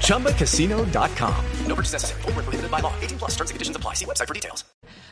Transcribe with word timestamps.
ChumbaCasino.com. 0.00 1.34
No 1.66 1.74
purchase 1.74 1.92
necessary. 1.92 2.22
Full 2.22 2.32
prohibited 2.32 2.70
by 2.70 2.80
law. 2.80 2.92
18 3.02 3.18
plus 3.18 3.32
terms 3.32 3.50
and 3.50 3.56
conditions 3.56 3.76
apply. 3.76 3.94
See 3.94 4.06
website 4.06 4.28
for 4.28 4.34
details. 4.34 4.64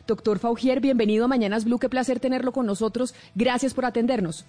Doctor 0.06 0.38
Faugier, 0.38 0.80
bienvenido 0.80 1.24
a 1.24 1.28
Mañanas 1.28 1.64
Blue. 1.64 1.78
Qué 1.78 1.88
placer 1.88 2.18
tenerlo 2.20 2.52
con 2.52 2.66
nosotros. 2.66 3.14
Gracias 3.34 3.72
por 3.74 3.84
atendernos. 3.84 4.44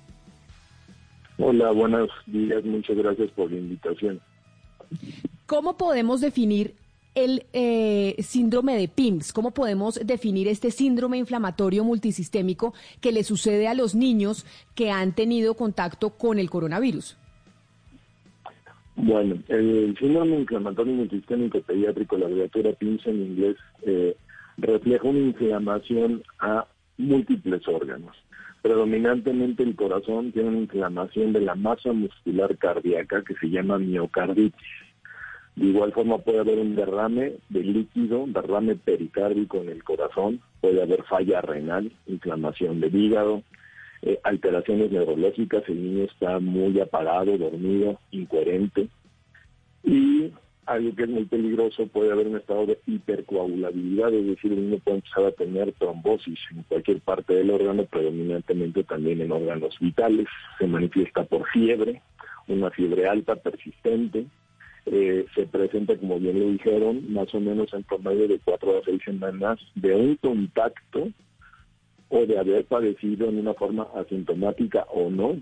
Hola, 1.37 1.71
buenos 1.71 2.09
días. 2.25 2.63
Muchas 2.63 2.97
gracias 2.97 3.31
por 3.31 3.51
la 3.51 3.57
invitación. 3.57 4.21
¿Cómo 5.45 5.77
podemos 5.77 6.21
definir 6.21 6.75
el 7.15 7.45
eh, 7.53 8.15
síndrome 8.23 8.75
de 8.77 8.87
PIMS? 8.87 9.33
¿Cómo 9.33 9.51
podemos 9.51 9.99
definir 10.03 10.47
este 10.47 10.71
síndrome 10.71 11.17
inflamatorio 11.17 11.83
multisistémico 11.83 12.73
que 13.01 13.11
le 13.11 13.23
sucede 13.23 13.67
a 13.67 13.73
los 13.73 13.95
niños 13.95 14.45
que 14.75 14.91
han 14.91 15.13
tenido 15.13 15.55
contacto 15.55 16.11
con 16.11 16.39
el 16.39 16.49
coronavirus? 16.49 17.17
Bueno, 18.95 19.37
el 19.47 19.97
síndrome 19.97 20.39
inflamatorio 20.39 20.93
multisistémico 20.93 21.61
pediátrico, 21.61 22.17
la 22.17 22.25
abreviatura 22.25 22.73
PIMS 22.73 23.07
en 23.07 23.21
inglés, 23.21 23.55
eh, 23.81 24.15
refleja 24.57 25.07
una 25.07 25.19
inflamación 25.19 26.23
a 26.39 26.67
múltiples 26.97 27.67
órganos. 27.67 28.15
Predominantemente 28.61 29.63
el 29.63 29.75
corazón 29.75 30.31
tiene 30.31 30.49
una 30.49 30.59
inflamación 30.59 31.33
de 31.33 31.41
la 31.41 31.55
masa 31.55 31.91
muscular 31.91 32.57
cardíaca 32.57 33.23
que 33.23 33.35
se 33.35 33.49
llama 33.49 33.77
miocarditis. 33.77 34.61
De 35.55 35.65
igual 35.65 35.91
forma 35.91 36.19
puede 36.19 36.39
haber 36.39 36.59
un 36.59 36.75
derrame 36.75 37.33
de 37.49 37.63
líquido, 37.63 38.25
derrame 38.27 38.75
pericárdico 38.75 39.57
en 39.57 39.69
el 39.69 39.83
corazón, 39.83 40.39
puede 40.61 40.81
haber 40.81 41.03
falla 41.03 41.41
renal, 41.41 41.91
inflamación 42.07 42.79
del 42.79 42.95
hígado, 42.95 43.43
eh, 44.05 44.19
alteraciones 44.23 44.91
neurológicas, 44.91 45.63
el 45.69 45.81
niño 45.81 46.03
está 46.03 46.39
muy 46.39 46.77
apagado, 46.79 47.37
dormido, 47.37 47.99
incoherente. 48.11 48.89
Y 49.83 50.31
algo 50.65 50.95
que 50.95 51.03
es 51.03 51.09
muy 51.09 51.25
peligroso, 51.25 51.87
puede 51.87 52.11
haber 52.11 52.27
un 52.27 52.35
estado 52.35 52.65
de 52.65 52.79
hipercoagulabilidad, 52.85 54.13
es 54.13 54.27
decir, 54.27 54.51
el 54.51 54.69
niño 54.69 54.81
puede 54.83 54.97
empezar 54.97 55.25
a 55.25 55.31
tener 55.31 55.71
trombosis 55.73 56.39
en 56.51 56.63
cualquier 56.63 56.99
parte 56.99 57.33
del 57.33 57.49
órgano, 57.49 57.85
predominantemente 57.85 58.83
también 58.83 59.21
en 59.21 59.31
órganos 59.31 59.77
vitales, 59.79 60.27
se 60.59 60.67
manifiesta 60.67 61.23
por 61.23 61.47
fiebre, 61.49 62.01
una 62.47 62.71
fiebre 62.71 63.07
alta, 63.07 63.37
persistente, 63.37 64.25
eh, 64.85 65.25
se 65.33 65.45
presenta, 65.45 65.95
como 65.97 66.19
bien 66.19 66.39
lo 66.39 66.49
dijeron, 66.49 67.13
más 67.13 67.33
o 67.33 67.39
menos 67.39 67.73
en 67.73 67.83
promedio 67.83 68.27
de 68.27 68.39
cuatro 68.43 68.77
a 68.77 68.83
seis 68.83 69.01
semanas 69.05 69.59
de 69.75 69.95
un 69.95 70.15
contacto 70.17 71.09
o 72.13 72.27
de 72.27 72.37
haber 72.37 72.65
padecido 72.65 73.27
en 73.27 73.39
una 73.39 73.55
forma 73.55 73.87
asintomática 73.95 74.85
o 74.93 75.09
no 75.09 75.35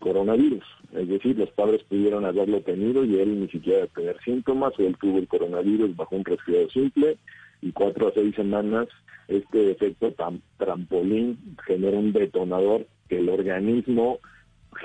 coronavirus. 0.00 0.64
Es 0.92 1.08
decir, 1.08 1.38
los 1.38 1.50
padres 1.50 1.82
pudieron 1.84 2.26
haberlo 2.26 2.60
tenido 2.60 3.04
y 3.04 3.18
él 3.18 3.40
ni 3.40 3.48
siquiera 3.48 3.86
tener 3.86 4.18
síntomas, 4.22 4.78
o 4.78 4.82
él 4.82 4.96
tuvo 5.00 5.18
el 5.18 5.28
coronavirus 5.28 5.96
bajo 5.96 6.16
un 6.16 6.24
resfriado 6.24 6.68
simple 6.68 7.16
y 7.62 7.72
cuatro 7.72 8.08
a 8.08 8.12
seis 8.12 8.34
semanas 8.34 8.88
este 9.28 9.70
efecto 9.70 10.12
trampolín 10.58 11.56
genera 11.64 11.96
un 11.98 12.12
detonador 12.12 12.86
que 13.08 13.18
el 13.18 13.28
organismo 13.28 14.18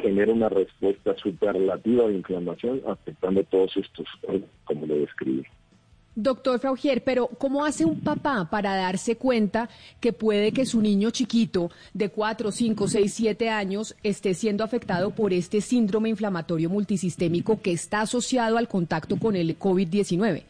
genera 0.02 0.32
una 0.32 0.50
respuesta 0.50 1.18
superlativa 1.18 2.08
de 2.08 2.14
inflamación 2.14 2.82
afectando 2.88 3.44
todos 3.44 3.76
estos, 3.76 4.08
como 4.66 4.86
lo 4.86 4.96
describí. 4.96 5.44
Doctor 6.16 6.60
Fraugier, 6.60 7.04
pero 7.04 7.28
¿cómo 7.28 7.66
hace 7.66 7.84
un 7.84 8.00
papá 8.00 8.48
para 8.50 8.76
darse 8.76 9.18
cuenta 9.18 9.70
que 10.00 10.14
puede 10.14 10.54
que 10.54 10.66
su 10.66 10.82
niño 10.82 11.12
chiquito 11.12 11.70
de 11.94 12.10
4, 12.10 12.52
5, 12.52 12.88
6, 12.88 13.14
7 13.14 13.50
años 13.50 13.96
esté 14.02 14.34
siendo 14.34 14.64
afectado 14.64 15.12
por 15.12 15.34
este 15.34 15.60
síndrome 15.60 16.10
inflamatorio 16.10 16.70
multisistémico 16.70 17.62
que 17.62 17.74
está 17.74 18.02
asociado 18.02 18.58
al 18.58 18.70
contacto 18.70 19.18
con 19.18 19.36
el 19.36 19.60
COVID-19? 19.60 20.44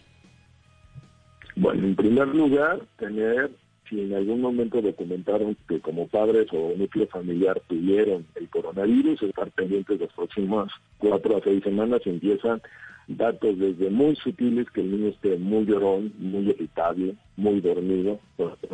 Bueno, 1.56 1.88
en 1.88 1.96
primer 1.96 2.28
lugar, 2.28 2.82
tener 2.98 3.50
si 3.90 4.02
en 4.02 4.14
algún 4.14 4.42
momento 4.42 4.82
documentaron 4.82 5.56
que 5.68 5.80
como 5.80 6.08
padres 6.08 6.48
o 6.52 6.74
núcleo 6.76 7.08
familiar 7.08 7.62
tuvieron 7.68 8.26
el 8.36 8.50
coronavirus, 8.50 9.22
estar 9.24 9.52
pendientes 9.52 10.00
las 10.00 10.12
próximas 10.14 10.72
cuatro 10.98 11.38
a 11.38 11.42
seis 11.42 11.64
semanas 11.64 12.02
empiezan 12.06 12.62
datos 13.08 13.58
desde 13.60 13.90
muy 13.90 14.16
sutiles 14.16 14.70
que 14.72 14.82
el 14.82 14.92
niño 14.92 15.10
esté 15.10 15.38
muy 15.38 15.66
llorón, 15.66 16.14
muy 16.18 16.50
irritable, 16.50 17.16
muy 17.38 17.62
dormido, 17.62 18.20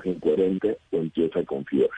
incoherente 0.04 0.78
o 0.92 0.98
empieza 0.98 1.44
con 1.44 1.66
fiebre. 1.66 1.90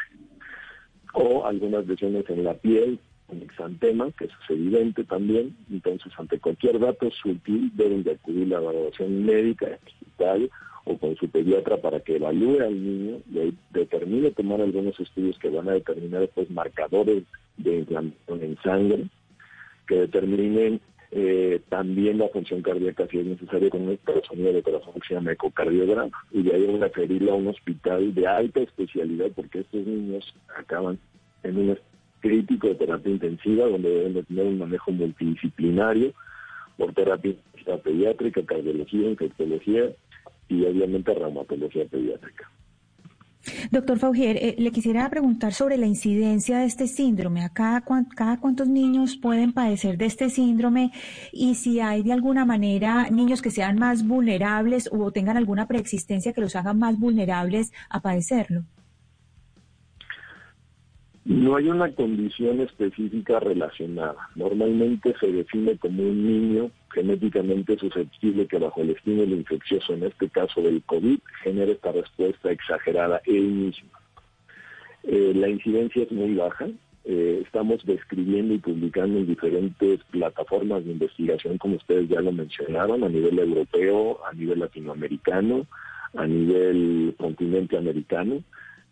O 1.13 1.45
algunas 1.45 1.87
lesiones 1.87 2.27
en 2.29 2.43
la 2.43 2.55
piel, 2.55 2.99
un 3.27 3.41
exantema, 3.41 4.11
que 4.11 4.25
eso 4.25 4.35
es 4.43 4.49
evidente 4.49 5.03
también. 5.03 5.55
Entonces, 5.71 6.11
ante 6.17 6.39
cualquier 6.39 6.79
dato 6.79 7.09
sutil, 7.11 7.71
deben 7.75 8.03
de 8.03 8.11
acudir 8.11 8.53
a 8.55 8.59
la 8.59 8.71
evaluación 8.71 9.25
médica 9.25 9.67
hospital 9.85 10.49
o 10.85 10.97
con 10.97 11.15
su 11.15 11.29
pediatra 11.29 11.77
para 11.77 12.01
que 12.01 12.17
evalúe 12.17 12.59
al 12.61 12.83
niño 12.83 13.19
y 13.31 13.53
determine 13.71 14.31
tomar 14.31 14.61
algunos 14.61 14.99
estudios 14.99 15.37
que 15.39 15.49
van 15.49 15.69
a 15.69 15.73
determinar 15.73 16.27
pues 16.33 16.49
marcadores 16.49 17.23
de 17.57 17.79
inflamación 17.79 18.43
en 18.43 18.57
sangre, 18.61 19.05
que 19.87 19.95
determinen 19.95 20.81
eh, 21.15 21.61
también 21.69 22.17
la 22.17 22.27
función 22.29 22.63
cardíaca 22.63 23.07
si 23.07 23.19
es 23.19 23.25
necesario 23.25 23.69
con 23.69 23.87
un 23.87 23.99
sonido 24.27 24.51
de 24.51 24.63
corazón 24.63 24.93
que 24.95 25.07
se 25.07 25.13
llama 25.13 25.33
ecocardiograma 25.33 26.09
y 26.31 26.41
de 26.41 26.55
ahí 26.55 26.65
referirlo 26.77 27.33
a 27.33 27.35
un 27.35 27.49
hospital 27.49 28.15
de 28.15 28.25
alta 28.25 28.61
especialidad 28.61 29.27
porque 29.35 29.59
estos 29.59 29.85
niños 29.85 30.33
acaban 30.57 30.97
en 31.43 31.57
un 31.57 31.79
crítico 32.19 32.67
de 32.67 32.75
terapia 32.75 33.11
intensiva 33.11 33.67
donde 33.67 33.89
deben 33.89 34.13
de 34.15 34.23
tener 34.23 34.45
un 34.47 34.57
manejo 34.57 34.91
multidisciplinario 34.91 36.13
por 36.77 36.93
terapia 36.93 37.35
pediátrica, 37.83 38.43
cardiología, 38.43 39.09
infectología 39.09 39.91
y 40.49 40.65
obviamente 40.65 41.13
reumatología 41.13 41.85
pediátrica. 41.85 42.49
Doctor 43.71 43.99
Faugier, 43.99 44.37
eh, 44.37 44.55
le 44.57 44.71
quisiera 44.71 45.09
preguntar 45.09 45.53
sobre 45.53 45.77
la 45.77 45.85
incidencia 45.85 46.59
de 46.59 46.65
este 46.65 46.87
síndrome. 46.87 47.43
¿A 47.43 47.49
cada, 47.49 47.83
cada 48.15 48.39
cuántos 48.39 48.67
niños 48.67 49.17
pueden 49.17 49.51
padecer 49.51 49.97
de 49.97 50.05
este 50.05 50.29
síndrome? 50.29 50.91
Y 51.31 51.55
si 51.55 51.79
hay 51.79 52.03
de 52.03 52.13
alguna 52.13 52.45
manera 52.45 53.09
niños 53.09 53.41
que 53.41 53.51
sean 53.51 53.77
más 53.77 54.07
vulnerables 54.07 54.89
o 54.91 55.11
tengan 55.11 55.37
alguna 55.37 55.67
preexistencia 55.67 56.33
que 56.33 56.41
los 56.41 56.55
haga 56.55 56.73
más 56.73 56.99
vulnerables 56.99 57.73
a 57.89 58.01
padecerlo. 58.01 58.63
No 61.25 61.55
hay 61.55 61.69
una 61.69 61.89
condición 61.93 62.59
específica 62.59 63.39
relacionada. 63.39 64.29
Normalmente 64.35 65.15
se 65.19 65.31
define 65.31 65.77
como 65.77 66.03
un 66.03 66.27
niño 66.27 66.71
genéticamente 66.93 67.77
susceptible 67.77 68.47
que 68.47 68.59
bajo 68.59 68.81
el 68.81 68.91
estímulo 68.91 69.35
infeccioso, 69.35 69.93
en 69.93 70.03
este 70.03 70.29
caso 70.29 70.61
del 70.61 70.81
COVID, 70.83 71.19
genere 71.43 71.73
esta 71.73 71.91
respuesta 71.91 72.51
exagerada 72.51 73.21
él 73.25 73.47
mismo. 73.47 73.89
Eh, 75.03 75.33
la 75.35 75.49
incidencia 75.49 76.03
es 76.03 76.11
muy 76.11 76.35
baja. 76.35 76.67
Eh, 77.05 77.41
estamos 77.43 77.85
describiendo 77.85 78.53
y 78.53 78.59
publicando 78.59 79.19
en 79.19 79.27
diferentes 79.27 79.99
plataformas 80.11 80.85
de 80.85 80.91
investigación, 80.91 81.57
como 81.57 81.75
ustedes 81.75 82.07
ya 82.07 82.21
lo 82.21 82.31
mencionaron, 82.31 83.03
a 83.03 83.09
nivel 83.09 83.37
europeo, 83.39 84.19
a 84.25 84.33
nivel 84.33 84.59
latinoamericano, 84.59 85.65
a 86.15 86.25
nivel 86.25 87.13
continente 87.17 87.77
americano 87.77 88.43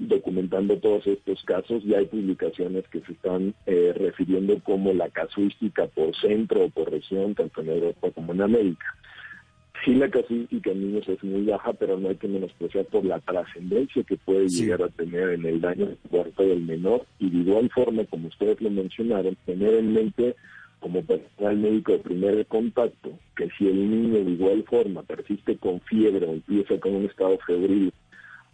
documentando 0.08 0.78
todos 0.78 1.06
estos 1.08 1.44
casos. 1.44 1.84
Ya 1.84 2.00
hay 2.00 2.06
publicaciones 2.06 2.88
que 2.90 3.02
se 3.02 3.14
están 3.14 3.54
eh, 3.66 3.94
refiriendo 3.96 4.60
como 4.64 4.94
la 4.94 5.10
casuística 5.10 5.88
por 5.88 6.16
centro 6.16 6.66
o 6.66 6.70
por 6.70 6.92
región, 6.92 7.36
tanto 7.36 7.62
en 7.62 7.70
Europa 7.70 8.12
como 8.12 8.34
en 8.34 8.42
América. 8.42 8.86
Sí, 9.84 9.96
la 9.96 10.10
casuística 10.10 10.72
en 10.72 10.82
niños 10.82 11.10
es 11.10 11.24
muy 11.24 11.44
baja, 11.44 11.74
pero 11.74 11.98
no 11.98 12.10
hay 12.10 12.16
que 12.16 12.28
menospreciar 12.28 12.86
por 12.86 13.04
la 13.04 13.20
trascendencia 13.20 14.04
que 14.04 14.16
puede 14.18 14.48
llegar 14.48 14.84
a 14.84 14.90
tener 14.90 15.30
en 15.30 15.46
el 15.46 15.60
daño 15.60 15.88
cuerpo 16.10 16.44
del 16.44 16.62
menor. 16.62 17.06
Y 17.18 17.32
de 17.32 17.38
igual 17.38 17.70
forma, 17.72 18.06
como 18.06 18.28
ustedes 18.28 18.62
lo 18.62 18.70
mencionaron, 18.70 19.36
tener 19.46 19.74
en 19.74 19.94
mente 19.94 20.36
como 20.80 21.04
personal 21.04 21.58
médico 21.58 21.94
de 21.94 22.00
primer 22.00 22.46
contacto, 22.48 23.12
que 23.36 23.50
si 23.58 23.68
el 23.68 23.90
niño 23.90 24.24
de 24.24 24.32
igual 24.32 24.64
forma 24.68 25.04
persiste 25.04 25.58
con 25.58 25.80
fiebre 25.82 26.26
o 26.28 26.34
empieza 26.34 26.80
con 26.80 26.96
un 26.96 27.06
estado 27.06 27.38
febril 27.46 27.92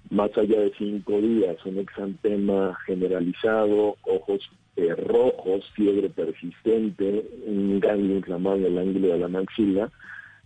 más 0.09 0.31
allá 0.38 0.62
de 0.62 0.71
cinco 0.77 1.19
días, 1.21 1.57
un 1.65 1.80
exantema 1.80 2.77
generalizado, 2.86 3.98
ojos 4.04 4.50
eh, 4.77 4.94
rojos, 4.95 5.65
fiebre 5.75 6.07
persistente, 6.09 7.27
un 7.48 7.80
ganglio 7.80 8.18
inflamado 8.18 8.57
en 8.57 8.65
el 8.65 8.77
ángulo 8.77 9.07
de 9.07 9.18
la 9.18 9.27
maxila, 9.27 9.92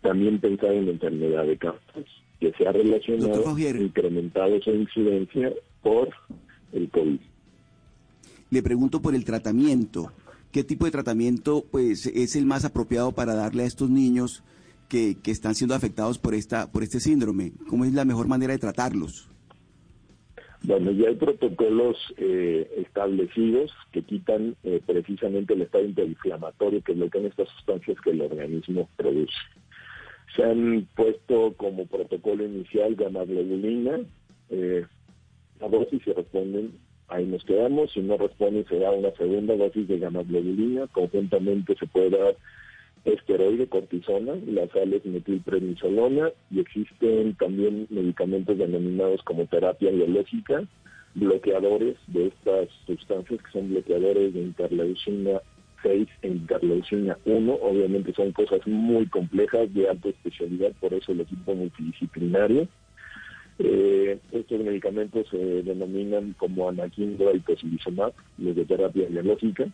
también 0.01 0.39
pensar 0.39 0.71
en 0.71 0.85
la 0.85 0.91
enfermedad 0.91 1.45
de 1.45 1.57
Campos. 1.57 2.05
que 2.39 2.53
se 2.53 2.65
ha 2.65 2.71
relacionado 2.71 3.43
incrementado 3.59 4.55
esa 4.55 4.71
incidencia 4.71 5.51
por 5.83 6.09
el 6.71 6.89
COVID. 6.89 7.19
Le 8.49 8.63
pregunto 8.63 9.01
por 9.01 9.15
el 9.15 9.25
tratamiento. 9.25 10.13
¿Qué 10.53 10.63
tipo 10.63 10.85
de 10.85 10.91
tratamiento 10.91 11.65
pues, 11.69 12.07
es 12.07 12.35
el 12.35 12.45
más 12.45 12.63
apropiado 12.63 13.11
para 13.11 13.35
darle 13.35 13.63
a 13.63 13.67
estos 13.67 13.89
niños 13.89 14.43
que, 14.87 15.17
que 15.21 15.31
están 15.31 15.55
siendo 15.55 15.75
afectados 15.75 16.19
por, 16.19 16.35
esta, 16.35 16.71
por 16.71 16.83
este 16.83 17.01
síndrome? 17.01 17.51
¿Cómo 17.67 17.83
es 17.83 17.93
la 17.93 18.05
mejor 18.05 18.27
manera 18.27 18.53
de 18.53 18.59
tratarlos? 18.59 19.30
Bueno, 20.63 20.91
ya 20.91 21.09
hay 21.09 21.15
protocolos 21.15 21.97
eh, 22.17 22.69
establecidos 22.77 23.71
que 23.91 24.03
quitan 24.03 24.55
eh, 24.63 24.79
precisamente 24.85 25.55
el 25.55 25.63
estado 25.63 25.85
interinflamatorio 25.85 26.83
que 26.83 26.93
bloquean 26.93 27.25
estas 27.25 27.49
sustancias 27.49 27.97
que 28.01 28.11
el 28.11 28.21
organismo 28.21 28.87
produce. 28.95 29.33
Se 30.35 30.43
han 30.43 30.87
puesto 30.95 31.53
como 31.57 31.87
protocolo 31.87 32.45
inicial 32.45 32.95
gamma 32.95 33.25
globulina, 33.25 34.01
eh, 34.49 34.85
la 35.59 35.67
dosis 35.67 36.03
si 36.03 36.13
responden, 36.13 36.73
ahí 37.07 37.25
nos 37.25 37.43
quedamos, 37.43 37.91
si 37.91 38.01
no 38.01 38.17
responden 38.17 38.65
se 38.67 38.77
da 38.77 38.91
una 38.91 39.11
segunda 39.15 39.55
dosis 39.55 39.87
de 39.87 39.97
gamma 39.97 40.21
globulina, 40.21 40.85
conjuntamente 40.87 41.75
se 41.75 41.87
puede 41.87 42.11
dar 42.11 42.35
esteroide, 43.05 43.67
cortisona, 43.67 44.33
las 44.47 44.69
sales 44.71 45.05
metilprednisolona 45.05 46.31
y 46.51 46.59
existen 46.59 47.35
también 47.35 47.87
medicamentos 47.89 48.57
denominados 48.57 49.21
como 49.23 49.45
terapia 49.45 49.91
biológica, 49.91 50.63
bloqueadores 51.15 51.97
de 52.07 52.27
estas 52.27 52.69
sustancias 52.85 53.41
que 53.41 53.51
son 53.51 53.69
bloqueadores 53.69 54.33
de 54.33 54.41
interleucina 54.41 55.41
6 55.81 56.07
e 56.21 56.27
interleucina 56.27 57.17
1. 57.25 57.53
Obviamente 57.61 58.13
son 58.13 58.31
cosas 58.33 58.65
muy 58.67 59.07
complejas 59.07 59.73
de 59.73 59.89
alta 59.89 60.09
especialidad, 60.09 60.71
por 60.79 60.93
eso 60.93 61.11
el 61.11 61.21
equipo 61.21 61.55
multidisciplinario. 61.55 62.67
Eh, 63.57 64.19
estos 64.31 64.59
medicamentos 64.63 65.27
se 65.29 65.37
denominan 65.37 66.33
como 66.37 66.69
anakinra 66.69 67.33
y 67.33 67.39
tocilizumab, 67.39 68.13
los 68.37 68.55
de 68.55 68.65
terapia 68.65 69.07
biológica 69.07 69.67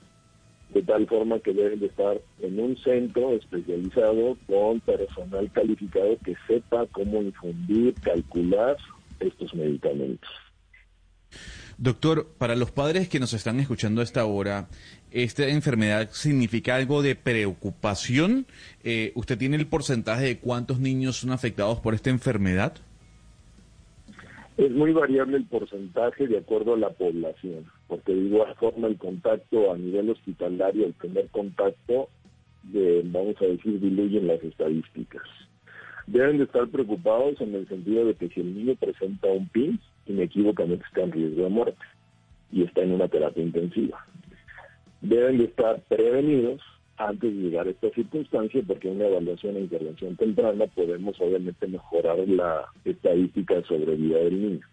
de 0.73 0.81
tal 0.83 1.07
forma 1.07 1.39
que 1.39 1.53
deben 1.53 1.79
de 1.79 1.87
estar 1.87 2.19
en 2.41 2.59
un 2.59 2.77
centro 2.77 3.33
especializado 3.33 4.37
con 4.47 4.79
personal 4.81 5.49
calificado 5.51 6.17
que 6.23 6.35
sepa 6.47 6.85
cómo 6.91 7.21
infundir, 7.21 7.93
calcular 7.95 8.77
estos 9.19 9.53
medicamentos. 9.53 10.29
Doctor, 11.77 12.27
para 12.39 12.55
los 12.55 12.71
padres 12.71 13.07
que 13.07 13.19
nos 13.19 13.33
están 13.33 13.59
escuchando 13.59 14.01
a 14.01 14.03
esta 14.03 14.25
hora, 14.25 14.67
¿esta 15.11 15.47
enfermedad 15.47 16.09
significa 16.11 16.75
algo 16.75 17.03
de 17.03 17.15
preocupación? 17.15 18.47
Eh, 18.83 19.11
¿Usted 19.13 19.37
tiene 19.37 19.57
el 19.57 19.67
porcentaje 19.67 20.25
de 20.25 20.39
cuántos 20.39 20.79
niños 20.79 21.17
son 21.17 21.31
afectados 21.31 21.79
por 21.79 21.93
esta 21.93 22.09
enfermedad? 22.09 22.73
Es 24.57 24.71
muy 24.71 24.91
variable 24.91 25.37
el 25.37 25.45
porcentaje 25.45 26.27
de 26.27 26.39
acuerdo 26.39 26.73
a 26.73 26.77
la 26.77 26.89
población, 26.89 27.65
porque 27.87 28.11
de 28.11 28.21
igual 28.21 28.55
forma 28.55 28.87
el 28.87 28.97
contacto 28.97 29.71
a 29.71 29.77
nivel 29.77 30.09
hospitalario, 30.09 30.87
el 30.87 30.93
primer 30.93 31.27
contacto, 31.29 32.09
de, 32.63 33.03
vamos 33.05 33.35
a 33.39 33.45
decir, 33.45 33.79
diluyen 33.79 34.25
las 34.27 34.43
estadísticas. 34.43 35.21
Deben 36.07 36.39
de 36.39 36.45
estar 36.45 36.67
preocupados 36.69 37.39
en 37.39 37.53
el 37.53 37.67
sentido 37.67 38.05
de 38.05 38.15
que 38.15 38.29
si 38.29 38.39
el 38.39 38.55
niño 38.55 38.75
presenta 38.75 39.27
un 39.27 39.47
PINS, 39.49 39.79
inequívocamente 40.07 40.85
está 40.87 41.03
en 41.03 41.11
riesgo 41.11 41.43
de 41.43 41.49
muerte 41.49 41.85
y 42.51 42.63
está 42.63 42.81
en 42.81 42.93
una 42.93 43.07
terapia 43.07 43.43
intensiva. 43.43 44.05
Deben 45.01 45.37
de 45.37 45.43
estar 45.43 45.81
prevenidos 45.81 46.61
antes 46.97 47.33
de 47.35 47.41
llegar 47.41 47.67
a 47.67 47.71
esta 47.71 47.89
circunstancia, 47.91 48.61
porque 48.65 48.89
una 48.89 49.07
evaluación 49.07 49.55
e 49.55 49.61
intervención 49.61 50.15
temprana 50.15 50.65
podemos 50.67 51.19
obviamente 51.21 51.67
mejorar 51.67 52.19
la 52.27 52.65
estadística 52.83 53.55
de 53.55 53.63
sobrevida 53.63 54.17
del 54.19 54.41
niño. 54.41 54.67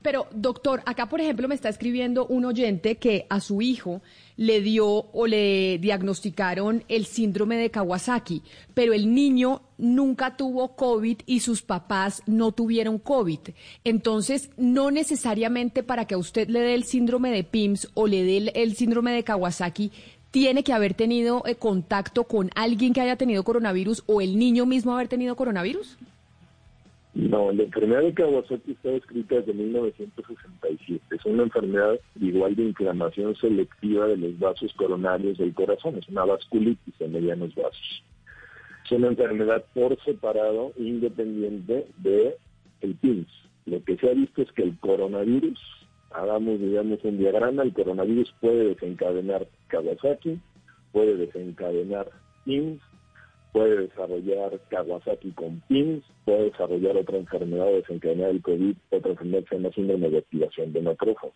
Pero, 0.00 0.28
doctor, 0.32 0.82
acá 0.86 1.08
por 1.08 1.20
ejemplo 1.20 1.48
me 1.48 1.54
está 1.56 1.68
escribiendo 1.68 2.26
un 2.26 2.44
oyente 2.44 2.96
que 2.96 3.26
a 3.28 3.40
su 3.40 3.60
hijo 3.60 4.00
le 4.36 4.60
dio 4.60 4.86
o 4.86 5.26
le 5.26 5.78
diagnosticaron 5.78 6.84
el 6.88 7.04
síndrome 7.04 7.56
de 7.56 7.70
Kawasaki, 7.70 8.42
pero 8.74 8.92
el 8.92 9.12
niño 9.12 9.62
nunca 9.76 10.36
tuvo 10.36 10.76
COVID 10.76 11.18
y 11.26 11.40
sus 11.40 11.62
papás 11.62 12.22
no 12.26 12.52
tuvieron 12.52 12.98
COVID. 12.98 13.40
Entonces, 13.82 14.50
no 14.56 14.92
necesariamente 14.92 15.82
para 15.82 16.06
que 16.06 16.14
a 16.14 16.18
usted 16.18 16.48
le 16.48 16.60
dé 16.60 16.74
el 16.74 16.84
síndrome 16.84 17.32
de 17.32 17.42
PIMS 17.42 17.90
o 17.94 18.06
le 18.06 18.22
dé 18.22 18.52
el 18.54 18.76
síndrome 18.76 19.10
de 19.12 19.24
Kawasaki, 19.24 19.90
tiene 20.30 20.62
que 20.62 20.72
haber 20.72 20.94
tenido 20.94 21.42
eh, 21.46 21.54
contacto 21.54 22.24
con 22.24 22.50
alguien 22.54 22.92
que 22.92 23.00
haya 23.00 23.16
tenido 23.16 23.44
coronavirus 23.44 24.02
o 24.06 24.20
el 24.20 24.38
niño 24.38 24.66
mismo 24.66 24.94
haber 24.94 25.08
tenido 25.08 25.36
coronavirus? 25.36 25.98
No, 27.14 27.50
la 27.50 27.64
enfermedad 27.64 28.02
de 28.02 28.14
Kawasaki 28.14 28.72
está 28.72 28.90
escrita 28.90 29.36
desde 29.36 29.52
1967. 29.52 31.02
Es 31.10 31.24
una 31.24 31.42
enfermedad 31.42 31.98
igual 32.20 32.54
de 32.54 32.64
inflamación 32.64 33.34
selectiva 33.36 34.06
de 34.06 34.16
los 34.16 34.38
vasos 34.38 34.72
coronarios 34.74 35.38
del 35.38 35.52
corazón. 35.52 35.98
Es 35.98 36.08
una 36.08 36.24
vasculitis 36.24 36.94
en 37.00 37.12
medianos 37.12 37.54
vasos. 37.56 38.04
Es 38.84 38.92
una 38.92 39.08
enfermedad 39.08 39.64
por 39.74 40.00
separado, 40.04 40.72
independiente 40.76 41.88
de 41.96 42.36
el 42.82 42.94
PINS. 42.94 43.26
Lo 43.66 43.82
que 43.82 43.96
se 43.96 44.08
ha 44.08 44.14
visto 44.14 44.42
es 44.42 44.52
que 44.52 44.62
el 44.62 44.78
coronavirus 44.78 45.58
hagamos, 46.10 46.60
digamos, 46.60 47.02
un 47.04 47.18
diagrama, 47.18 47.62
el 47.62 47.72
coronavirus 47.72 48.34
puede 48.40 48.68
desencadenar 48.68 49.46
Kawasaki, 49.68 50.38
puede 50.92 51.16
desencadenar 51.16 52.10
PIMS, 52.44 52.80
puede 53.52 53.88
desarrollar 53.88 54.60
Kawasaki 54.70 55.32
con 55.32 55.60
PIMS, 55.68 56.04
puede 56.24 56.50
desarrollar 56.50 56.96
otra 56.96 57.18
enfermedad 57.18 57.66
desencadenar 57.66 58.30
el 58.30 58.42
COVID, 58.42 58.76
otra 58.90 59.10
enfermedad 59.10 59.42
que 59.44 59.48
se 59.48 59.56
llama 59.56 59.74
síndrome 59.74 60.10
de 60.10 60.18
activación 60.18 60.72
de 60.72 60.82
macrófagos. 60.82 61.34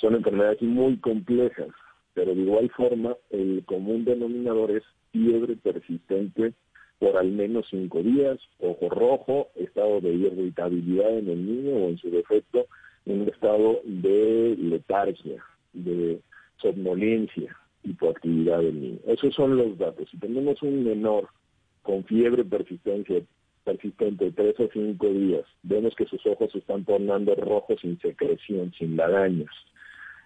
Son 0.00 0.14
enfermedades 0.14 0.62
muy 0.62 0.98
complejas, 0.98 1.68
pero 2.14 2.34
de 2.34 2.42
igual 2.42 2.70
forma 2.70 3.16
el 3.30 3.64
común 3.66 4.04
denominador 4.04 4.70
es 4.70 4.82
fiebre 5.10 5.56
persistente 5.56 6.52
por 6.98 7.16
al 7.16 7.30
menos 7.30 7.66
cinco 7.70 8.02
días, 8.02 8.38
ojo 8.58 8.88
rojo, 8.88 9.48
estado 9.54 10.00
de 10.00 10.14
irritabilidad 10.14 11.18
en 11.18 11.28
el 11.28 11.46
niño 11.46 11.74
o 11.76 11.88
en 11.88 11.98
su 11.98 12.10
defecto 12.10 12.66
un 13.06 13.28
estado 13.28 13.80
de 13.84 14.56
letargia, 14.58 15.42
de 15.72 16.20
somnolencia, 16.60 17.56
hipoactividad 17.84 18.60
del 18.60 18.80
niño. 18.80 18.98
Esos 19.06 19.34
son 19.34 19.56
los 19.56 19.78
datos. 19.78 20.08
Si 20.10 20.18
tenemos 20.18 20.60
un 20.62 20.84
menor 20.84 21.28
con 21.82 22.04
fiebre 22.04 22.44
persistencia, 22.44 23.22
persistente 23.64 24.30
3 24.32 24.60
o 24.60 24.68
5 24.72 25.06
días, 25.08 25.44
vemos 25.62 25.94
que 25.96 26.06
sus 26.06 26.24
ojos 26.26 26.50
se 26.52 26.58
están 26.58 26.84
tornando 26.84 27.34
rojos 27.34 27.80
sin 27.80 27.98
secreción, 28.00 28.72
sin 28.78 28.96
lagañas. 28.96 29.50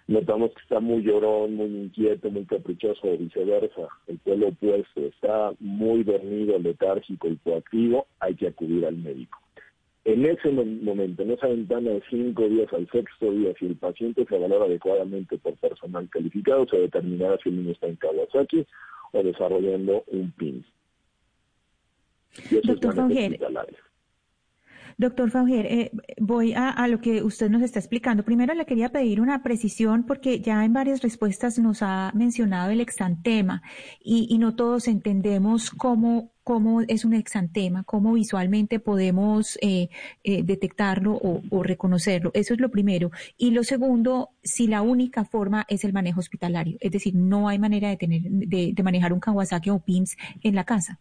Notamos 0.08 0.50
que 0.52 0.62
está 0.62 0.80
muy 0.80 1.02
llorón, 1.02 1.54
muy 1.54 1.66
inquieto, 1.66 2.30
muy 2.30 2.44
caprichoso 2.44 3.00
o 3.06 3.16
viceversa. 3.16 3.88
El 4.08 4.18
pelo 4.18 4.49
opuesto 4.49 5.00
está 5.02 5.52
muy 5.60 6.02
dormido, 6.02 6.58
letárgico, 6.58 7.28
hipoactivo, 7.28 8.06
hay 8.18 8.34
que 8.34 8.49
acudir 8.49 8.87
al 8.87 8.96
médico. 8.96 9.38
En 10.04 10.25
ese 10.25 10.50
momento, 10.50 11.23
en 11.23 11.33
esa 11.33 11.47
ventana 11.47 11.90
de 11.90 12.02
cinco 12.09 12.49
días 12.49 12.73
al 12.73 12.88
sexto 12.90 13.33
día, 13.33 13.52
si 13.59 13.66
el 13.66 13.76
paciente 13.76 14.25
se 14.26 14.38
valora 14.38 14.64
adecuadamente 14.64 15.37
por 15.38 15.54
personal 15.57 16.09
calificado, 16.09 16.66
se 16.69 16.78
determinará 16.78 17.37
si 17.42 17.50
el 17.50 17.57
niño 17.57 17.73
está 17.73 17.87
en 17.87 17.97
Kawasaki 17.97 18.66
o 19.12 19.23
desarrollando 19.23 20.04
un 20.07 20.33
PIN. 20.33 20.64
Doctor 22.62 22.95
Fauger, 22.95 23.38
Doctor 25.00 25.30
Fauger, 25.30 25.64
eh, 25.64 25.90
voy 26.19 26.52
a, 26.52 26.87
lo 26.87 27.00
que 27.00 27.23
usted 27.23 27.49
nos 27.49 27.62
está 27.62 27.78
explicando. 27.78 28.23
Primero 28.23 28.52
le 28.52 28.66
quería 28.66 28.90
pedir 28.90 29.23
una 29.23 29.42
precisión 29.42 30.04
porque 30.04 30.40
ya 30.40 30.62
en 30.62 30.75
varias 30.75 31.00
respuestas 31.00 31.59
nos 31.59 31.80
ha 31.80 32.12
mencionado 32.14 32.71
el 32.71 32.83
exantema 32.83 33.62
y, 34.04 34.37
no 34.37 34.54
todos 34.54 34.88
entendemos 34.88 35.71
cómo, 35.71 36.33
es 36.87 37.07
un 37.07 37.14
exantema, 37.14 37.83
cómo 37.85 38.12
visualmente 38.12 38.78
podemos 38.78 39.57
eh, 39.62 39.88
eh, 40.23 40.42
detectarlo 40.42 41.14
o, 41.14 41.62
reconocerlo. 41.62 42.30
Eso 42.35 42.52
es 42.52 42.61
lo 42.61 42.71
primero. 42.71 43.11
Y 43.38 43.52
lo 43.52 43.64
segundo, 43.64 44.28
si 44.42 44.66
la 44.66 44.83
única 44.83 45.25
forma 45.25 45.64
es 45.71 45.83
el 45.85 45.95
manejo 45.95 46.21
hospitalario, 46.21 46.76
es 46.78 46.92
decir, 46.92 47.14
no 47.14 47.49
hay 47.49 47.59
manera 47.59 47.88
de, 47.88 47.97
tener, 47.97 48.21
de, 48.21 48.73
de 48.75 48.83
manejar 48.83 49.14
un 49.14 49.21
Kawasaki 49.21 49.71
o 49.71 49.78
PIMS 49.78 50.19
en 50.42 50.54
la 50.54 50.64
casa. 50.64 51.00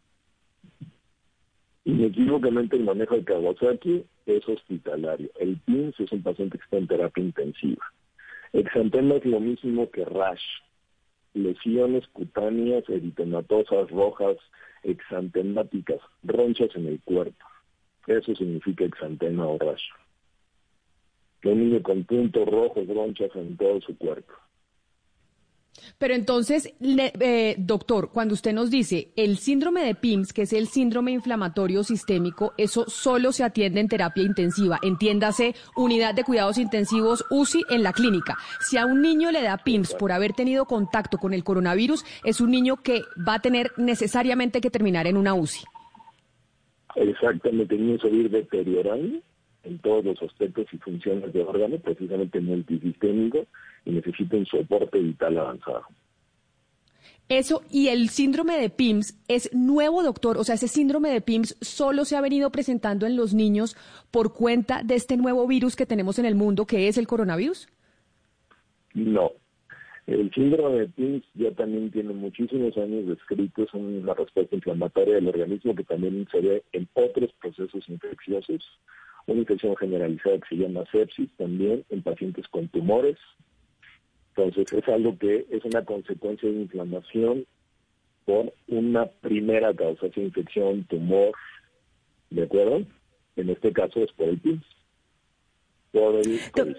Inequívocamente 1.90 2.76
el 2.76 2.84
manejo 2.84 3.16
de 3.16 3.24
Kawasaki 3.24 4.06
es 4.28 4.48
hospitalario. 4.48 5.32
El 5.40 5.58
PINS 5.58 6.00
es 6.00 6.12
un 6.12 6.22
paciente 6.22 6.60
que 6.60 6.64
está 6.64 6.78
en 6.78 6.86
terapia 6.86 7.24
intensiva. 7.24 7.84
Exantema 8.54 9.16
es 9.16 9.26
lo 9.26 9.40
mismo 9.40 9.90
que 9.90 10.06
rash. 10.06 10.44
Lesiones 11.34 12.06
cutáneas, 12.10 12.88
eritematosas, 12.88 13.90
rojas, 13.90 14.38
exantemáticas, 14.84 16.00
ronchas 16.22 16.70
en 16.76 16.86
el 16.90 17.02
cuerpo. 17.02 17.44
Eso 18.06 18.36
significa 18.36 18.86
exantema 18.86 19.48
o 19.48 19.58
rash. 19.58 19.86
Un 21.44 21.60
niño 21.60 21.82
con 21.82 22.04
puntos 22.04 22.48
rojos, 22.48 22.88
ronchas 22.88 23.32
en 23.34 23.58
todo 23.58 23.82
su 23.82 23.98
cuerpo. 23.98 24.34
Pero 25.98 26.14
entonces, 26.14 26.74
le- 26.80 27.14
eh, 27.20 27.56
doctor, 27.58 28.10
cuando 28.12 28.34
usted 28.34 28.54
nos 28.54 28.70
dice 28.70 29.10
el 29.16 29.38
síndrome 29.38 29.84
de 29.84 29.96
PIMS, 29.96 30.34
que 30.34 30.44
es 30.44 30.54
el 30.54 30.68
síndrome 30.68 31.12
inflamatorio 31.12 31.84
sistémico, 31.84 32.54
eso 32.58 32.86
solo 32.88 33.32
se 33.32 33.44
atiende 33.44 33.80
en 33.80 33.88
terapia 33.88 34.24
intensiva. 34.24 34.80
Entiéndase, 34.82 35.56
unidad 35.76 36.14
de 36.14 36.24
cuidados 36.24 36.58
intensivos 36.58 37.26
UCI 37.30 37.64
en 37.70 37.84
la 37.84 37.94
clínica. 37.94 38.38
Si 38.62 38.78
a 38.78 38.86
un 38.86 39.02
niño 39.02 39.32
le 39.32 39.42
da 39.42 39.58
PIMS 39.58 39.94
por 39.96 40.12
haber 40.12 40.34
tenido 40.34 40.66
contacto 40.66 41.18
con 41.18 41.34
el 41.34 41.44
coronavirus, 41.44 42.06
es 42.24 42.42
un 42.42 42.52
niño 42.52 42.78
que 42.78 43.02
va 43.28 43.36
a 43.36 43.40
tener 43.40 43.72
necesariamente 43.78 44.62
que 44.62 44.70
terminar 44.70 45.08
en 45.08 45.18
una 45.18 45.34
UCI. 45.34 45.64
Exactamente, 46.96 47.78
niños 47.78 48.04
a 48.04 48.08
ir 48.08 48.30
deteriorando 48.30 49.20
en 49.64 49.80
todos 49.80 50.06
los 50.06 50.22
aspectos 50.22 50.66
y 50.72 50.78
funciones 50.78 51.34
de 51.34 51.44
órgano, 51.44 51.78
precisamente 51.80 52.40
multisistémico, 52.40 53.46
y 53.86 53.92
necesita 53.92 54.38
un 54.38 54.46
soporte 54.46 55.00
vital 55.00 55.38
avanzado. 55.38 55.84
Eso 57.30 57.62
y 57.70 57.90
el 57.90 58.10
síndrome 58.10 58.58
de 58.58 58.72
PIMS 58.72 59.16
es 59.28 59.54
nuevo, 59.54 60.02
doctor. 60.02 60.40
O 60.40 60.44
sea, 60.44 60.56
ese 60.56 60.68
síndrome 60.68 61.10
de 61.10 61.22
PIMS 61.22 61.58
solo 61.62 62.04
se 62.04 62.16
ha 62.16 62.22
venido 62.22 62.52
presentando 62.52 63.06
en 63.06 63.16
los 63.16 63.36
niños 63.36 63.78
por 64.10 64.34
cuenta 64.34 64.82
de 64.84 64.96
este 64.96 65.16
nuevo 65.16 65.46
virus 65.46 65.76
que 65.76 65.86
tenemos 65.86 66.18
en 66.18 66.26
el 66.26 66.34
mundo, 66.34 66.66
que 66.66 66.88
es 66.88 66.98
el 66.98 67.06
coronavirus. 67.06 67.68
No. 68.96 69.32
El 70.08 70.32
síndrome 70.34 70.80
de 70.80 70.88
PIMS 70.88 71.24
ya 71.36 71.52
también 71.52 71.92
tiene 71.92 72.14
muchísimos 72.14 72.76
años 72.78 73.06
descritos 73.06 73.70
en 73.76 74.02
una 74.02 74.16
respuesta 74.16 74.56
inflamatoria 74.56 75.14
del 75.14 75.28
organismo 75.28 75.76
que 75.76 75.84
también 75.84 76.28
se 76.32 76.42
ve 76.42 76.64
en 76.72 76.90
otros 76.96 77.32
procesos 77.40 77.88
infecciosos. 77.88 78.64
Una 79.30 79.42
infección 79.42 79.76
generalizada 79.78 80.40
que 80.40 80.56
se 80.56 80.62
llama 80.62 80.86
sepsis 80.92 81.30
también 81.38 81.86
en 81.90 82.02
pacientes 82.02 82.48
con 82.48 82.68
tumores. 82.70 83.18
Entonces 84.36 84.74
es 84.74 84.88
algo 84.88 85.18
que 85.20 85.46
es 85.52 85.64
una 85.66 85.86
consecuencia 85.86 86.50
de 86.50 86.62
inflamación 86.62 87.46
por 88.26 88.52
una 88.68 89.06
primera 89.06 89.74
causa, 89.74 90.10
sea 90.10 90.24
infección, 90.24 90.84
tumor, 90.86 91.34
¿de 92.32 92.44
acuerdo? 92.44 92.84
En 93.36 93.50
este 93.50 93.72
caso 93.72 94.04
es 94.04 94.12
por 94.14 94.30
el 94.30 94.40
PIMS, 94.40 94.66
por 95.92 96.16
el 96.16 96.40
COVID. 96.52 96.76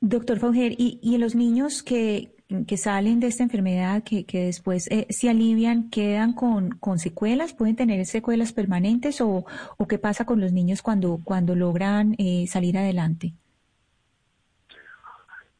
Doctor 0.00 0.38
Fauger, 0.38 0.72
¿y, 0.72 0.98
y 1.02 1.18
los 1.18 1.34
niños 1.34 1.82
que, 1.82 2.30
que 2.66 2.76
salen 2.76 3.20
de 3.20 3.26
esta 3.26 3.42
enfermedad, 3.42 4.02
que, 4.02 4.24
que 4.24 4.44
después 4.44 4.90
eh, 4.90 5.06
se 5.10 5.28
alivian, 5.28 5.90
quedan 5.90 6.32
con, 6.32 6.70
con 6.70 6.98
secuelas? 6.98 7.52
¿Pueden 7.52 7.76
tener 7.76 8.04
secuelas 8.06 8.52
permanentes 8.52 9.20
o, 9.20 9.44
o 9.76 9.86
qué 9.86 9.98
pasa 9.98 10.24
con 10.24 10.40
los 10.40 10.52
niños 10.52 10.80
cuando, 10.80 11.20
cuando 11.24 11.54
logran 11.54 12.14
eh, 12.18 12.46
salir 12.46 12.78
adelante? 12.78 13.32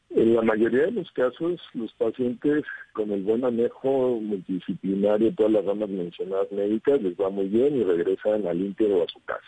En 0.09 0.35
la 0.35 0.41
mayoría 0.41 0.85
de 0.85 0.91
los 0.91 1.11
casos, 1.11 1.61
los 1.75 1.93
pacientes 1.93 2.63
con 2.93 3.11
el 3.11 3.21
buen 3.21 3.41
manejo 3.41 4.19
multidisciplinario, 4.19 5.33
todas 5.35 5.51
las 5.51 5.65
ramas 5.65 5.89
mencionadas 5.89 6.51
médicas, 6.51 6.99
les 7.03 7.15
va 7.15 7.29
muy 7.29 7.47
bien 7.47 7.75
y 7.75 7.83
regresan 7.83 8.47
al 8.47 8.59
íntegro 8.59 9.03
a 9.03 9.07
su 9.07 9.21
casa. 9.23 9.45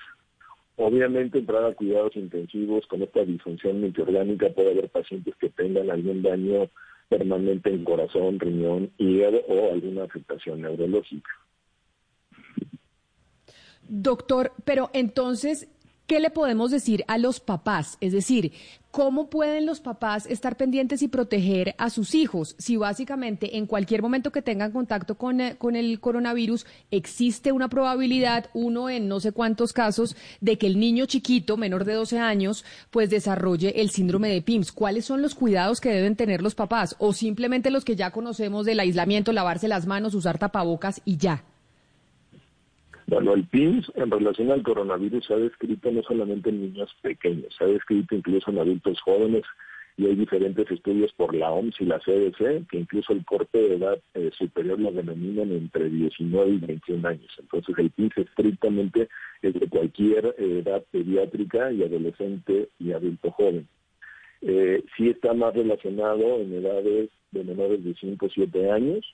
Obviamente, 0.76 1.40
entrar 1.40 1.66
a 1.66 1.74
cuidados 1.74 2.16
intensivos 2.16 2.86
con 2.86 3.02
esta 3.02 3.26
disfunción 3.26 3.82
multiorgánica 3.82 4.50
puede 4.50 4.72
haber 4.72 4.90
pacientes 4.90 5.36
que 5.38 5.50
tengan 5.50 5.90
algún 5.90 6.22
daño 6.22 6.70
permanente 7.12 7.70
en 7.70 7.84
corazón, 7.84 8.40
riñón, 8.40 8.90
hígado 8.98 9.42
o 9.50 9.74
alguna 9.74 10.06
afectación 10.06 10.62
neurológica. 10.62 11.30
Doctor, 13.90 14.54
pero 14.64 14.90
entonces, 14.94 15.68
¿qué 16.12 16.20
le 16.20 16.30
podemos 16.30 16.72
decir 16.72 17.06
a 17.08 17.18
los 17.18 17.40
papás? 17.40 17.98
Es 18.02 18.12
decir, 18.12 18.52
¿cómo 18.92 19.30
pueden 19.30 19.66
los 19.66 19.80
papás 19.80 20.26
estar 20.26 20.58
pendientes 20.58 21.02
y 21.04 21.08
proteger 21.08 21.74
a 21.78 21.90
sus 21.90 22.16
hijos 22.16 22.54
si 22.60 22.76
básicamente 22.76 23.56
en 23.56 23.66
cualquier 23.66 24.02
momento 24.02 24.34
que 24.34 24.42
tengan 24.42 24.74
contacto 24.74 25.16
con, 25.16 25.40
eh, 25.40 25.56
con 25.58 25.78
el 25.78 26.02
coronavirus 26.02 26.66
existe 26.92 27.54
una 27.54 27.70
probabilidad, 27.70 28.50
uno 28.54 28.90
en 28.90 29.08
no 29.08 29.22
sé 29.22 29.32
cuántos 29.32 29.72
casos, 29.72 30.18
de 30.42 30.58
que 30.58 30.68
el 30.68 30.82
niño 30.82 31.06
chiquito, 31.06 31.56
menor 31.56 31.86
de 31.86 31.94
12 31.94 32.20
años, 32.20 32.66
pues 32.90 33.10
desarrolle 33.10 33.80
el 33.80 33.90
síndrome 33.90 34.28
de 34.28 34.42
PIMS? 34.42 34.74
¿Cuáles 34.74 35.06
son 35.06 35.22
los 35.22 35.34
cuidados 35.34 35.80
que 35.80 35.94
deben 35.94 36.18
tener 36.18 36.42
los 36.42 36.56
papás? 36.56 36.94
¿O 37.00 37.14
simplemente 37.14 37.72
los 37.72 37.86
que 37.86 37.96
ya 37.96 38.12
conocemos 38.12 38.66
del 38.66 38.82
aislamiento, 38.82 39.32
lavarse 39.32 39.70
las 39.70 39.86
manos, 39.86 40.14
usar 40.14 40.38
tapabocas 40.38 41.02
y 41.06 41.16
ya? 41.16 41.46
Bueno, 43.12 43.34
el 43.34 43.44
PIMS 43.44 43.92
en 43.96 44.10
relación 44.10 44.52
al 44.52 44.64
coronavirus 44.64 45.26
se 45.26 45.34
ha 45.34 45.38
descrito 45.38 45.92
no 45.92 46.02
solamente 46.02 46.50
en 46.50 46.62
niños 46.62 46.96
pequeños, 47.02 47.54
se 47.58 47.66
ha 47.66 47.68
descrito 47.68 48.16
incluso 48.16 48.50
en 48.50 48.60
adultos 48.60 49.02
jóvenes 49.02 49.44
y 49.98 50.06
hay 50.06 50.16
diferentes 50.16 50.72
estudios 50.72 51.12
por 51.18 51.36
la 51.36 51.52
OMS 51.52 51.76
y 51.82 51.86
la 51.88 52.00
CDC 52.00 52.70
que 52.70 52.78
incluso 52.78 53.12
el 53.12 53.26
corte 53.26 53.58
de 53.58 53.76
edad 53.76 54.00
eh, 54.14 54.32
superior 54.38 54.80
lo 54.80 54.94
denominan 54.94 55.52
entre 55.52 55.90
19 55.90 56.52
y 56.52 56.58
21 56.60 57.06
años. 57.06 57.36
Entonces 57.38 57.76
el 57.80 57.90
PIMS 57.90 58.18
estrictamente 58.18 59.10
es 59.42 59.56
de 59.56 59.68
cualquier 59.68 60.34
eh, 60.38 60.64
edad 60.66 60.82
pediátrica 60.90 61.70
y 61.70 61.84
adolescente 61.84 62.70
y 62.80 62.94
adulto 62.94 63.30
joven. 63.32 63.68
Eh, 64.40 64.86
sí 64.96 65.10
está 65.10 65.34
más 65.34 65.54
relacionado 65.54 66.40
en 66.40 66.54
edades 66.54 67.10
de 67.32 67.44
menores 67.44 67.84
de 67.84 67.94
5 67.94 68.26
o 68.26 68.30
7 68.30 68.72
años, 68.72 69.06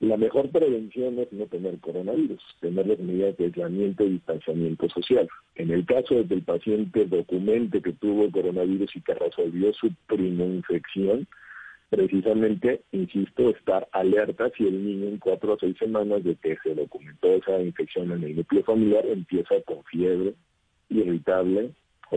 la 0.00 0.16
mejor 0.16 0.50
prevención 0.50 1.18
es 1.18 1.32
no 1.32 1.46
tener 1.46 1.78
coronavirus, 1.80 2.40
tener 2.60 2.86
las 2.86 2.98
medidas 3.00 3.36
de 3.36 3.46
aislamiento 3.46 4.04
y 4.04 4.10
distanciamiento 4.10 4.88
social. 4.88 5.28
En 5.56 5.70
el 5.72 5.84
caso 5.86 6.14
de 6.14 6.26
que 6.26 6.34
el 6.34 6.42
paciente 6.42 7.04
documente 7.06 7.82
que 7.82 7.92
tuvo 7.94 8.30
coronavirus 8.30 8.94
y 8.94 9.00
que 9.00 9.14
resolvió 9.14 9.72
su 9.74 9.90
infección, 10.10 11.26
precisamente, 11.90 12.82
insisto, 12.92 13.50
estar 13.50 13.88
alerta 13.90 14.50
si 14.56 14.68
el 14.68 14.84
niño 14.84 15.08
en 15.08 15.18
cuatro 15.18 15.54
o 15.54 15.58
seis 15.58 15.76
semanas 15.78 16.22
de 16.22 16.36
que 16.36 16.56
se 16.62 16.74
documentó 16.74 17.28
esa 17.34 17.60
infección 17.60 18.12
en 18.12 18.22
el 18.22 18.36
núcleo 18.36 18.62
familiar 18.62 19.04
empieza 19.06 19.54
con 19.66 19.82
fiebre 19.84 20.34
irritable 20.90 21.72
o 22.10 22.16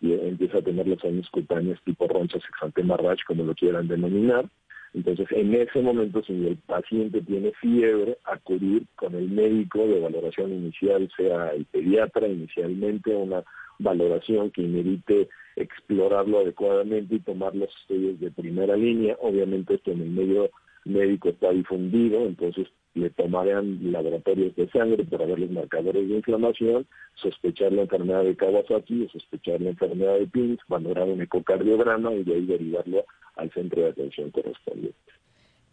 y 0.00 0.12
empieza 0.12 0.58
a 0.58 0.62
tener 0.62 0.88
los 0.88 1.04
años 1.04 1.28
cutáneos 1.30 1.78
tipo 1.84 2.08
ronchas, 2.08 2.42
exantema 2.48 2.96
rash, 2.96 3.20
como 3.26 3.44
lo 3.44 3.54
quieran 3.54 3.86
denominar, 3.86 4.46
entonces, 4.94 5.26
en 5.32 5.54
ese 5.54 5.80
momento, 5.82 6.22
si 6.22 6.32
el 6.46 6.56
paciente 6.56 7.20
tiene 7.20 7.52
fiebre, 7.60 8.16
acudir 8.24 8.84
con 8.96 9.14
el 9.14 9.28
médico 9.28 9.86
de 9.86 10.00
valoración 10.00 10.52
inicial, 10.52 11.10
sea 11.16 11.50
el 11.50 11.66
pediatra 11.66 12.26
inicialmente, 12.26 13.14
una 13.14 13.44
valoración 13.78 14.50
que 14.50 14.62
inevite 14.62 15.28
explorarlo 15.56 16.38
adecuadamente 16.38 17.16
y 17.16 17.20
tomar 17.20 17.54
los 17.54 17.68
estudios 17.80 18.18
de 18.20 18.30
primera 18.30 18.76
línea. 18.76 19.16
Obviamente 19.20 19.74
esto 19.74 19.92
en 19.92 20.02
el 20.02 20.10
medio 20.10 20.50
médico 20.88 21.28
está 21.28 21.50
difundido, 21.50 22.26
entonces 22.26 22.68
le 22.94 23.10
tomarán 23.10 23.92
laboratorios 23.92 24.54
de 24.56 24.68
sangre 24.70 25.04
para 25.04 25.26
ver 25.26 25.38
los 25.38 25.50
marcadores 25.50 26.08
de 26.08 26.16
inflamación, 26.16 26.86
sospechar 27.14 27.72
la 27.72 27.82
enfermedad 27.82 28.24
de 28.24 28.36
Kawasaki 28.36 29.04
o 29.04 29.08
sospechar 29.10 29.60
la 29.60 29.70
enfermedad 29.70 30.18
de 30.18 30.26
PINS, 30.26 30.58
valorar 30.68 31.08
un 31.08 31.22
ecocardiograma 31.22 32.12
y 32.12 32.24
de 32.24 32.34
ahí 32.34 32.46
derivarlo 32.46 33.04
al 33.36 33.50
centro 33.52 33.82
de 33.82 33.90
atención 33.90 34.30
correspondiente. 34.30 34.96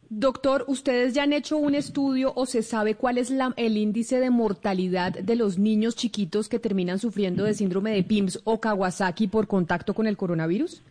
Doctor, 0.09 0.65
¿ustedes 0.67 1.15
ya 1.15 1.23
han 1.23 1.33
hecho 1.33 1.57
un 1.57 1.73
estudio 1.73 2.31
o 2.35 2.45
se 2.45 2.61
sabe 2.61 2.93
cuál 2.93 3.17
es 3.17 3.31
la, 3.31 3.53
el 3.57 3.75
índice 3.75 4.19
de 4.19 4.29
mortalidad 4.29 5.13
de 5.13 5.35
los 5.35 5.57
niños 5.57 5.95
chiquitos 5.95 6.47
que 6.47 6.59
terminan 6.59 6.99
sufriendo 6.99 7.43
de 7.43 7.55
síndrome 7.55 7.91
de 7.91 8.03
PIMS 8.03 8.39
o 8.43 8.61
Kawasaki 8.61 9.27
por 9.27 9.47
contacto 9.47 9.95
con 9.95 10.05
el 10.05 10.15
coronavirus? 10.15 10.83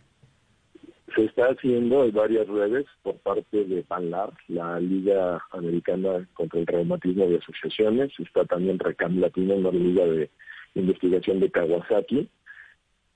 Se 1.15 1.23
está 1.23 1.45
haciendo 1.45 2.03
en 2.03 2.11
varias 2.11 2.45
redes 2.45 2.85
por 3.01 3.15
parte 3.19 3.63
de 3.63 3.83
PANLAR, 3.83 4.33
la 4.49 4.77
Liga 4.81 5.41
Americana 5.51 6.27
contra 6.33 6.59
el 6.59 6.67
Reumatismo 6.67 7.29
de 7.29 7.37
Asociaciones, 7.37 8.11
está 8.19 8.43
también 8.43 8.79
RECAM 8.79 9.21
Latino, 9.21 9.55
una 9.55 9.71
liga 9.71 10.05
de 10.05 10.29
investigación 10.73 11.39
de 11.39 11.49
Kawasaki. 11.51 12.27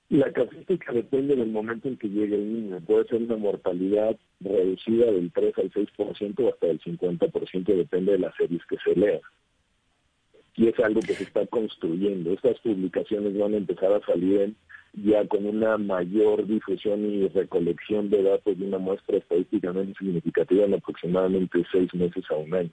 La 0.08 0.32
casística 0.32 0.92
depende 0.94 1.36
del 1.36 1.50
momento 1.50 1.88
en 1.88 1.98
que 1.98 2.08
llegue 2.08 2.36
el 2.36 2.52
niño. 2.54 2.80
Puede 2.80 3.04
ser 3.04 3.20
una 3.20 3.36
mortalidad 3.36 4.16
reducida 4.40 5.12
del 5.12 5.30
3 5.30 5.58
al 5.58 5.70
6% 5.70 6.40
o 6.40 6.48
hasta 6.48 6.66
del 6.68 6.80
50%, 6.80 7.64
depende 7.64 8.12
de 8.12 8.18
las 8.18 8.34
series 8.36 8.64
que 8.64 8.78
se 8.78 8.98
lean. 8.98 9.20
Y 10.60 10.68
es 10.68 10.78
algo 10.78 11.00
que 11.00 11.14
se 11.14 11.22
está 11.22 11.46
construyendo. 11.46 12.34
Estas 12.34 12.60
publicaciones 12.60 13.34
van 13.38 13.54
a 13.54 13.56
empezar 13.56 13.94
a 13.94 14.04
salir 14.04 14.42
en 14.42 14.56
ya 14.92 15.26
con 15.26 15.46
una 15.46 15.78
mayor 15.78 16.46
difusión 16.46 17.02
y 17.06 17.28
recolección 17.28 18.10
de 18.10 18.22
datos 18.22 18.58
de 18.58 18.66
una 18.66 18.76
muestra 18.76 19.16
estadísticamente 19.16 19.94
significativa 19.98 20.66
en 20.66 20.74
aproximadamente 20.74 21.64
seis 21.72 21.88
meses 21.94 22.24
a 22.30 22.34
un 22.34 22.52
año. 22.52 22.70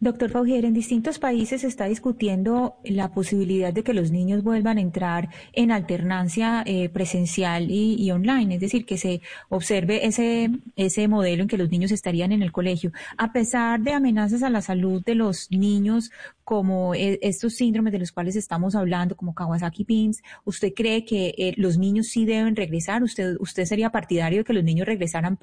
Doctor 0.00 0.30
Faugier, 0.30 0.64
en 0.64 0.74
distintos 0.74 1.18
países 1.18 1.62
se 1.62 1.66
está 1.66 1.86
discutiendo 1.86 2.76
la 2.84 3.10
posibilidad 3.10 3.72
de 3.72 3.82
que 3.82 3.92
los 3.92 4.12
niños 4.12 4.44
vuelvan 4.44 4.78
a 4.78 4.80
entrar 4.80 5.28
en 5.52 5.72
alternancia 5.72 6.62
eh, 6.66 6.88
presencial 6.88 7.68
y, 7.68 8.08
online, 8.12 8.54
es 8.54 8.60
decir, 8.60 8.86
que 8.86 8.96
se 8.96 9.22
observe 9.48 10.06
ese, 10.06 10.50
ese 10.76 11.08
modelo 11.08 11.42
en 11.42 11.48
que 11.48 11.58
los 11.58 11.68
niños 11.68 11.90
estarían 11.90 12.30
en 12.30 12.42
el 12.42 12.52
colegio. 12.52 12.92
A 13.16 13.32
pesar 13.32 13.80
de 13.80 13.92
amenazas 13.92 14.44
a 14.44 14.50
la 14.50 14.62
salud 14.62 15.02
de 15.04 15.16
los 15.16 15.50
niños, 15.50 16.12
como 16.44 16.94
eh, 16.94 17.18
estos 17.20 17.56
síndromes 17.56 17.92
de 17.92 17.98
los 17.98 18.12
cuales 18.12 18.36
estamos 18.36 18.76
hablando, 18.76 19.16
como 19.16 19.34
Kawasaki 19.34 19.82
Pins, 19.82 20.22
¿usted 20.44 20.74
cree 20.76 21.04
que 21.04 21.34
eh, 21.36 21.54
los 21.56 21.76
niños 21.76 22.06
sí 22.06 22.24
deben 22.24 22.54
regresar? 22.54 23.02
¿Usted, 23.02 23.34
usted 23.40 23.64
sería 23.64 23.90
partidario 23.90 24.38
de 24.38 24.44
que 24.44 24.52
los 24.52 24.62
niños 24.62 24.86
regresaran 24.86 25.36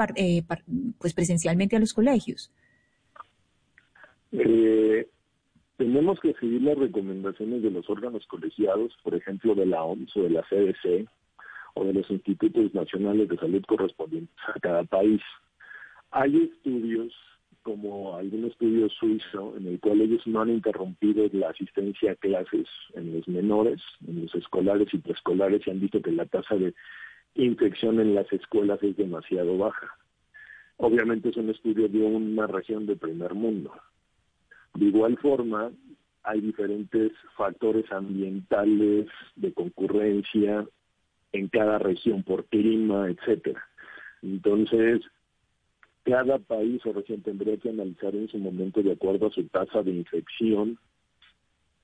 pues 0.98 1.14
presencialmente 1.14 1.76
a 1.76 1.80
los 1.80 1.94
colegios? 1.94 2.54
Eh, 4.40 5.08
tenemos 5.78 6.20
que 6.20 6.34
seguir 6.34 6.62
las 6.62 6.78
recomendaciones 6.78 7.62
de 7.62 7.72
los 7.72 7.90
órganos 7.90 8.26
colegiados, 8.28 8.96
por 9.04 9.16
ejemplo, 9.16 9.56
de 9.56 9.66
la 9.66 9.84
OMS 9.84 10.16
o 10.18 10.24
de 10.24 10.30
la 10.30 10.44
CDC 10.44 11.08
o 11.76 11.86
de 11.86 11.94
los 11.94 12.10
institutos 12.10 12.74
nacionales 12.74 13.28
de 13.28 13.38
salud 13.38 13.64
correspondientes 13.68 14.36
a 14.54 14.60
cada 14.60 14.84
país. 14.86 15.22
Hay 16.12 16.38
estudios, 16.38 17.14
como 17.64 18.16
algún 18.16 18.46
estudio 18.46 18.88
suizo, 18.90 19.56
en 19.58 19.68
el 19.68 19.80
cual 19.82 20.00
ellos 20.00 20.26
no 20.26 20.42
han 20.42 20.50
interrumpido 20.50 21.28
la 21.34 21.50
asistencia 21.50 22.14
a 22.14 22.16
clases 22.16 22.68
en 22.94 23.14
los 23.14 23.28
menores, 23.28 23.82
en 24.08 24.22
los 24.22 24.34
escolares 24.36 24.88
y 24.94 25.00
preescolares, 25.00 25.68
y 25.68 25.72
han 25.72 25.82
visto 25.82 26.02
que 26.02 26.12
la 26.12 26.26
tasa 26.26 26.56
de 26.56 26.74
infección 27.34 28.00
en 28.00 28.16
las 28.16 28.32
escuelas 28.32 28.82
es 28.82 28.96
demasiado 28.96 29.58
baja. 29.58 29.98
Obviamente 30.78 31.30
es 31.30 31.38
un 31.38 31.50
estudio 31.50 31.90
de 31.90 32.02
una 32.02 32.48
región 32.48 32.86
de 32.86 32.96
primer 32.96 33.34
mundo. 33.34 33.74
De 34.76 34.86
igual 34.86 35.18
forma, 35.18 35.72
hay 36.24 36.42
diferentes 36.42 37.12
factores 37.38 37.90
ambientales 37.92 39.08
de 39.36 39.54
concurrencia 39.54 40.66
en 41.32 41.48
cada 41.48 41.80
región 41.80 42.24
por 42.24 42.46
clima, 42.46 43.10
etcétera. 43.10 43.64
Entonces, 44.22 45.02
cada 46.04 46.40
país 46.40 46.86
o 46.86 46.94
región 46.94 47.22
tendría 47.22 47.58
que 47.58 47.70
analizar 47.70 48.16
en 48.16 48.28
su 48.28 48.38
momento 48.38 48.84
de 48.84 48.92
acuerdo 48.92 49.28
a 49.28 49.32
su 49.32 49.44
tasa 49.48 49.82
de 49.82 49.92
infección 49.92 50.78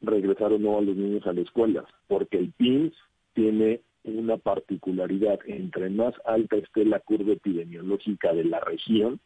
regresar 0.02 0.52
o 0.52 0.60
no 0.60 0.78
a 0.78 0.82
los 0.82 0.96
niños 0.96 1.26
a 1.28 1.34
la 1.34 1.42
escuela, 1.42 1.86
porque 2.08 2.40
el 2.40 2.52
PINS 2.54 2.94
tiene 3.34 3.82
una 4.04 4.38
particularidad, 4.38 5.40
entre 5.46 5.90
más 5.90 6.16
alta 6.26 6.58
esté 6.58 6.86
la 6.86 7.00
curva 7.00 7.34
epidemiológica 7.34 8.34
de 8.34 8.46
la 8.46 8.60
región, 8.60 9.20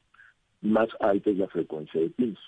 más 0.62 0.90
alta 1.00 1.30
es 1.30 1.38
la 1.38 1.48
frecuencia 1.48 2.02
de 2.02 2.10
PINS. 2.10 2.40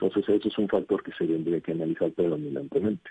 Entonces, 0.00 0.28
eso 0.28 0.48
es 0.48 0.58
un 0.58 0.68
factor 0.68 1.02
que 1.02 1.12
se 1.12 1.26
tendría 1.26 1.60
que 1.60 1.72
analizar 1.72 2.10
predominantemente. 2.12 3.10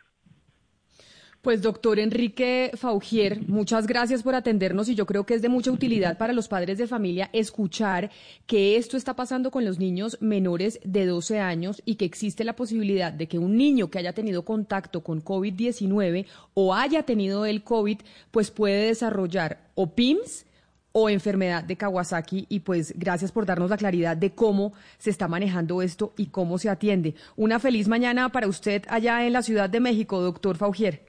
Pues 1.42 1.62
doctor 1.62 2.00
Enrique 2.00 2.72
Faugier, 2.76 3.48
muchas 3.48 3.88
gracias 3.88 4.24
por 4.24 4.36
atendernos 4.36 4.90
y 4.90 4.96
yo 4.96 5.06
creo 5.06 5.26
que 5.26 5.36
es 5.36 5.42
de 5.42 5.48
mucha 5.48 5.72
utilidad 5.72 6.18
para 6.18 6.34
los 6.34 6.50
padres 6.50 6.78
de 6.78 6.86
familia 6.86 7.30
escuchar 7.32 8.12
que 8.46 8.76
esto 8.76 8.98
está 8.98 9.16
pasando 9.16 9.50
con 9.50 9.64
los 9.64 9.80
niños 9.80 10.18
menores 10.20 10.82
de 10.84 11.06
12 11.06 11.40
años 11.40 11.82
y 11.86 11.96
que 11.96 12.04
existe 12.04 12.44
la 12.44 12.58
posibilidad 12.58 13.14
de 13.14 13.28
que 13.28 13.40
un 13.40 13.56
niño 13.56 13.90
que 13.90 14.00
haya 14.00 14.12
tenido 14.12 14.44
contacto 14.44 15.02
con 15.02 15.24
COVID-19 15.24 16.26
o 16.56 16.76
haya 16.76 17.04
tenido 17.04 17.46
el 17.46 17.64
COVID, 17.64 18.00
pues 18.32 18.52
puede 18.52 18.88
desarrollar 18.88 19.70
o 19.76 19.96
PIMS 19.96 20.46
o 20.92 21.10
enfermedad 21.10 21.64
de 21.64 21.76
Kawasaki 21.76 22.46
y 22.50 22.62
pues 22.62 22.94
gracias 22.98 23.32
por 23.32 23.46
darnos 23.46 23.70
la 23.70 23.78
claridad 23.78 24.18
de 24.18 24.32
cómo 24.32 24.74
se 24.98 25.10
está 25.10 25.28
manejando 25.28 25.82
esto 25.82 26.14
y 26.18 26.28
cómo 26.28 26.58
se 26.58 26.70
atiende. 26.70 27.16
Una 27.36 27.60
feliz 27.60 27.88
mañana 27.88 28.30
para 28.30 28.48
usted 28.48 28.84
allá 28.90 29.26
en 29.26 29.34
la 29.34 29.42
Ciudad 29.42 29.70
de 29.70 29.80
México, 29.80 30.22
doctor 30.22 30.58
Faugier. 30.58 31.06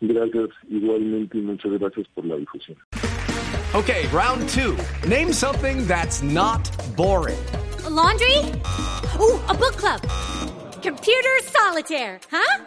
Gracias 0.00 0.48
igualmente 0.68 1.38
y 1.38 1.42
muchas 1.42 1.72
gracias 1.72 2.06
por 2.14 2.24
la 2.24 2.36
difusión. 2.36 2.78
Okay, 3.72 4.06
round 4.08 4.48
two. 4.48 4.76
Name 5.08 5.32
something 5.32 5.86
that's 5.86 6.22
not 6.22 6.68
boring. 6.96 7.38
laundry? 7.88 8.38
Ooh, 9.18 9.38
a 9.48 9.54
book 9.54 9.76
club. 9.76 10.00
Computer 10.82 11.38
solitaire, 11.44 12.18
huh? 12.30 12.64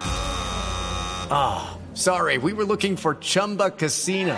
Ah, 1.32 1.78
sorry, 1.94 2.38
we 2.38 2.54
were 2.54 2.66
looking 2.66 2.96
for 2.96 3.16
Chumba 3.16 3.72
Casino. 3.72 4.38